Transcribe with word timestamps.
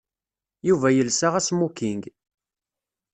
Yuba 0.67 0.87
yelsa 0.91 1.27
asmoking. 1.39 2.03